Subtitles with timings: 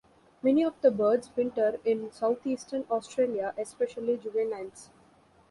[0.41, 4.89] Many of the birds winter in south-eastern Australia, especially juveniles.